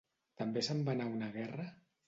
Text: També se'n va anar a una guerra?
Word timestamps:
També 0.41 0.63
se'n 0.69 0.81
va 0.89 0.95
anar 0.97 1.07
a 1.11 1.15
una 1.19 1.31
guerra? 1.39 1.71